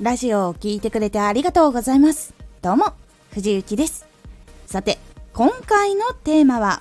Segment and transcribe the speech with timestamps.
[0.00, 2.32] ラジオを聴いてくれてありがとうございます。
[2.62, 2.94] どうも、
[3.32, 4.06] 藤幸です。
[4.64, 4.96] さて、
[5.34, 6.80] 今回のテーマは、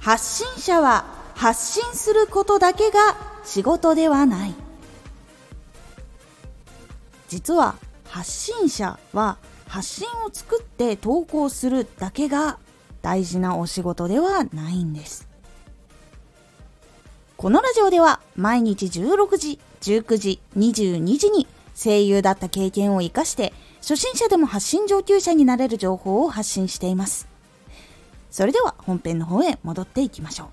[0.00, 2.98] 発信者は発信することだけが
[3.42, 4.54] 仕事ではない。
[7.28, 12.58] 実は、発信者は発信を作って投稿するだけが
[13.00, 15.26] 大事なお仕事ではないんです。
[17.38, 27.28] このラジオでは毎日16時、19時、22時に声優だった経験を活かして初心者でも発信上級者になれる情報を発信しています。
[28.30, 30.48] それでは本編の方へ戻っていきましょう。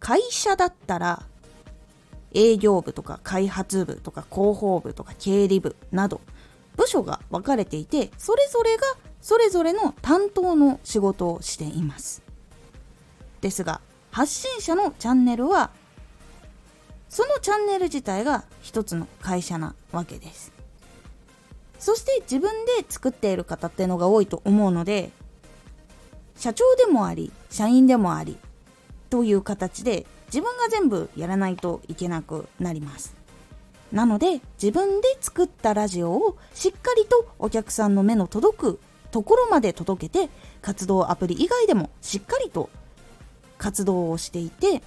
[0.00, 1.22] 会社だったら
[2.32, 6.20] 営業部とか開発部とか広報部とか経理部など
[6.76, 8.82] 部署が分かれていてそれぞれが
[9.20, 12.22] それぞれの担当の仕事をしています
[13.40, 15.70] ですが発信者のチャンネルは
[17.10, 20.52] そのチャンネル自体が一つの会社なわけです。
[21.80, 25.10] そして自分で作っている方っていうのが多いと思うので
[26.36, 28.36] 社長でもあり社員でもあり
[29.08, 33.16] という形で自分が全部やらないといけなくなります。
[33.90, 40.30] なので自分で作ったラジオをしっかりとお客さんの目の届くところまで届けて
[40.62, 42.70] 活動アプリ以外でもしっかりと
[43.58, 44.82] 活動をしていて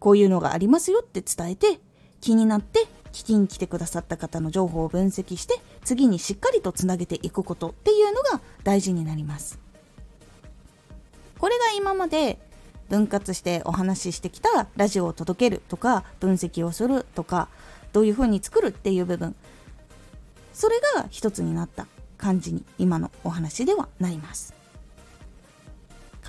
[0.00, 1.78] こういうのがありますよって伝えて
[2.20, 9.58] 気になって聞きに来てくださった方の情報を分析して次にしっかりとつなげていくことっていうのが大事になります。
[11.38, 12.38] これが今まで
[12.88, 17.48] 分割してお話ししてきたラジオを届けるとか分析をするとか
[17.92, 19.34] どういうふうに作るっていう部分
[20.52, 21.86] それが一つになった
[22.18, 24.59] 感じに今のお話ではなります。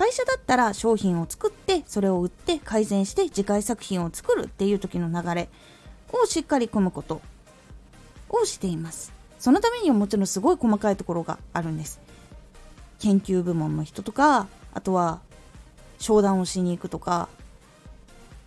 [0.02, 5.48] 会社だったら商品を作ってそれを売って改善して次回作品を作るっていう時の流れ
[6.12, 7.22] をしっかり組むこと
[8.28, 9.12] をしています。
[9.38, 12.00] そのためにはもちろんすごい細かいところがあるんです。
[12.98, 15.20] 研究部門の人とかあとは
[16.00, 17.28] 商談をしに行くとか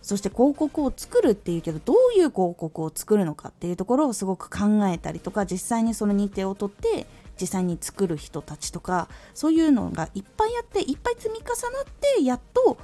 [0.02, 7.06] そして広告を作るっていうけどどういう広告を作るのかっていうところをすごく考えたりとか実際にその日程を取って
[7.40, 11.84] 実際に作る人たちとかそういうのがいっぱいあっていっぱい積み重なっ
[12.16, 12.78] てやっと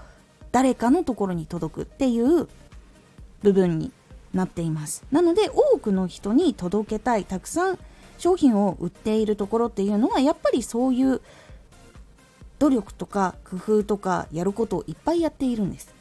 [0.51, 2.49] 誰かのところに届くっていう
[3.43, 3.93] 部分に
[4.35, 5.05] なっています。
[5.11, 7.79] なので多くの人に届けたいたくさん
[8.19, 11.21] 商品を売っているところっていうのはやっぱりそういう
[12.59, 15.93] 努力とか工夫とかやることをいっぱいやっているんです。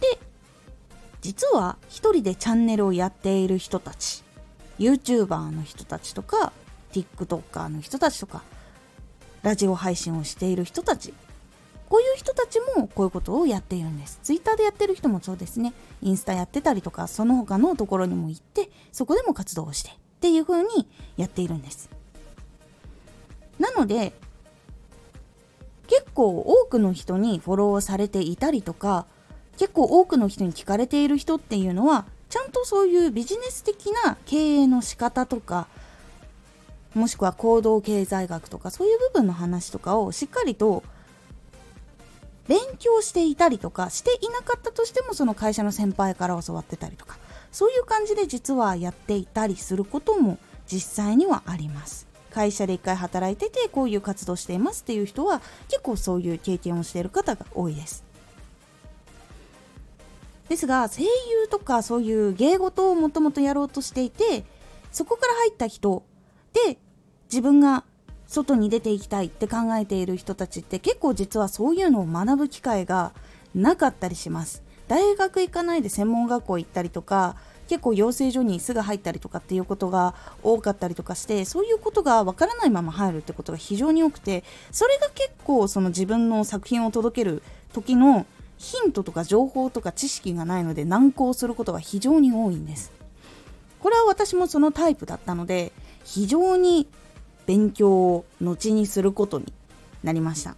[0.00, 0.18] で
[1.20, 4.24] 実は一人でチャンネルをやっている人たち。
[4.82, 6.52] YouTuber の人たちとか
[6.92, 8.42] TikToker の人たちとか
[9.42, 11.14] ラジオ配信をしている人たち
[11.92, 14.18] こういう人たちもこういうことをやっているんです。
[14.22, 15.74] Twitter でやってる人もそうですね。
[16.00, 20.88] インスタやってたりとか、その他のところにも行って、そこでも活動をしてっていう風に
[21.18, 21.90] やっているんです。
[23.58, 24.14] なので、
[25.86, 29.04] 結構多くの人にフォローされていたりとか、
[29.58, 35.66] 結構多くの人に聞かれている人っていうのは、ちゃんとそういうビジネス的な経営の仕方とか
[36.94, 40.82] もしくは行動経済学とかそういう部分の話とかをしっかりと
[42.48, 47.18] 勉強していたりとかしていなかったとしてもその会社の先輩から教わってたりとか
[47.50, 52.06] そういう感じで実はやっていたりすることも実際にはあります。
[52.30, 58.10] 会社で1回働いててこういう活動していますっていう人は結構そういう経験をしている方が多いです。
[60.48, 64.44] ですが声優とかそういう芸事をもともとやろうとしていて
[64.90, 66.04] そこから入った人
[66.52, 66.78] で
[67.24, 67.84] 自分が
[68.26, 73.12] 外に出ていきたいって考えている人たちって結構実はそういうのを学ぶ機会が
[73.54, 74.62] なかったりします。
[74.88, 77.36] 大学行かないで専門学校行ったりとか
[77.68, 87.42] 結構養成所にすぐ入ったりとかっていうことが多かったりとかしてそういうことがわからないまま入るってことが非常に多くてそれが結構その自分の作品を届ける
[87.72, 88.26] 時の
[88.62, 92.92] ヒントとか情報とか知識がないので難航することが非常に多いんです。
[93.80, 95.72] これは私もそのタイプだったので
[96.04, 96.86] 非常に
[97.44, 99.52] 勉強を後にすることに
[100.04, 100.54] なりました。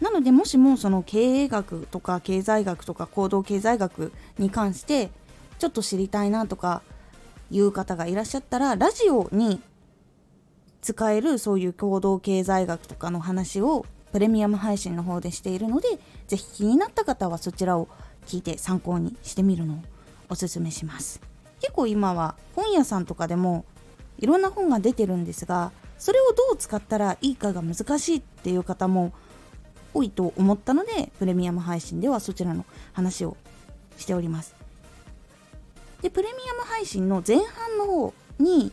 [0.00, 5.10] なのでもしもその経営学とか経済学とか行動経済学に関して
[5.58, 6.82] ちょっと知りたいなとか
[7.50, 9.60] いう方がいらっしゃったらラジオに
[10.82, 15.88] 使えるそういう行動経済学とかの話をプレミアム配信の方でしているので
[16.26, 17.88] ぜひ気になった方はそちらを
[18.26, 19.78] 聞いて参考にしてみるのを
[20.28, 21.20] おすすめします。
[21.60, 23.64] 結構今は本屋さんとかでも
[24.18, 29.12] いろんな本が出てるんですがそれをどう使ったらいいかが難しいっていう方も
[29.92, 33.36] 多いと思ったのでプレミアム配信ではそちらの話を
[33.96, 34.54] しております。
[36.00, 38.72] でプレミアム配信の前半の方に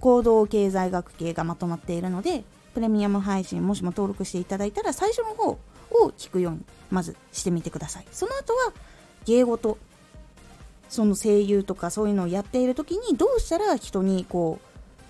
[0.00, 5.58] 行動経済学系がまとまっているのでプレミアム配信もしも登録していただいたら最初の方を
[6.18, 6.60] 聞くように
[6.90, 8.06] まずしてみてください。
[8.12, 8.72] その後は
[9.24, 9.78] 芸事
[10.88, 14.60] その声優とかそういうのをやっている時にどうしたら人にこ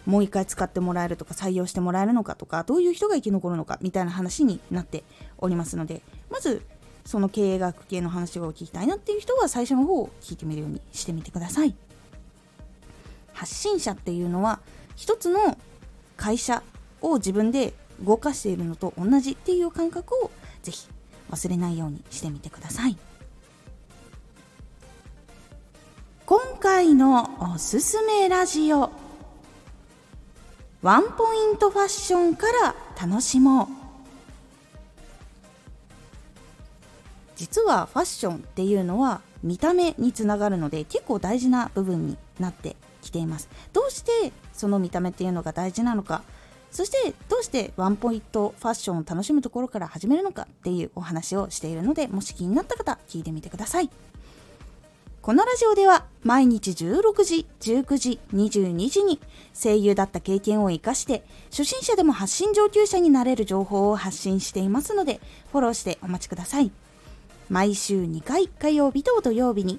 [0.06, 5.05] うもう一回使ってもらえるとか採用してもらえるのかとかどういう人が生き残るのかみたいな話になって
[5.38, 6.62] おりますのでまず
[7.05, 11.75] その経営学系の話を聞きたいなっていう人は最初の方を聞いてみるようにしてみてください。
[13.32, 14.61] 発信者っていうのは
[14.96, 15.58] 一つの
[16.16, 16.62] 会社
[17.05, 17.75] を自分で
[18.05, 20.31] 動かしているのと同じっていう感覚を
[20.62, 20.89] ぜひ
[21.31, 22.97] 忘れないようにしてみてください。
[26.27, 28.91] 今回のおすすめラジオ。
[30.81, 33.69] ワンポイントファッションから楽しもう。
[37.37, 43.49] 実はファッションっていうのは見た目につながるので結構大事な部分になってきています。
[43.73, 46.23] どうしてその見た目っていうのが大事なのか
[46.75, 53.88] そしてどうしてワンポイントファッションを楽しむところから始めるのかっていうお話をしているのでもし気になった方聞いてみてください
[55.23, 59.21] このラジオでは毎日16時、19時、22時に
[59.55, 65.21] 声優だった経験を活かして初心者でも発信上級者になれる情報を発信していますので
[65.53, 66.73] フォローしてお待ちください。
[67.50, 69.79] 毎週2回火曜日と土曜日に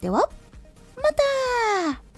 [0.00, 0.30] では、
[0.96, 2.09] また